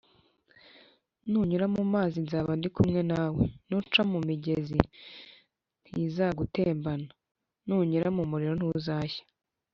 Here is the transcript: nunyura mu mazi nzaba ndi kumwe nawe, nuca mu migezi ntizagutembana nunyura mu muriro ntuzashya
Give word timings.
nunyura 1.29 1.65
mu 1.75 1.83
mazi 1.93 2.17
nzaba 2.25 2.51
ndi 2.57 2.69
kumwe 2.75 3.01
nawe, 3.11 3.43
nuca 3.67 4.01
mu 4.11 4.19
migezi 4.27 4.79
ntizagutembana 5.83 7.09
nunyura 7.67 8.07
mu 8.17 8.23
muriro 8.31 8.53
ntuzashya 8.57 9.23